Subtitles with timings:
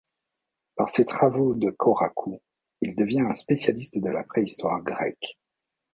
[0.75, 2.41] Par ses travaux de Korakou,
[2.81, 5.37] il devient un spécialiste de la Préhistoire grecque.